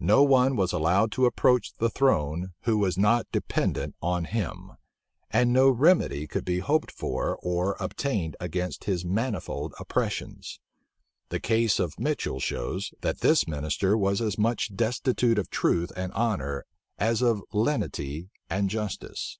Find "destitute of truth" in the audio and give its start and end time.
14.76-15.90